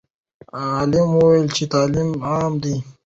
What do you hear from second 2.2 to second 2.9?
عام دی.